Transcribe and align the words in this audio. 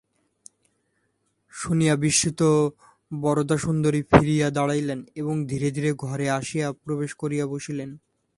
শুনিয়া 1.53 1.95
বিস্মিত 1.95 2.41
বরদাসুন্দরী 3.11 4.01
ফিরিয়া 4.11 4.47
দাঁড়াইলেন 4.49 4.99
এবং 5.15 5.35
ধীরে 5.45 5.69
ধীরে 5.71 5.91
ঘরে 5.95 6.25
আসিয়া 6.29 6.67
প্রবেশ 6.83 7.11
করিয়া 7.13 7.45
বসিলেন। 7.45 7.89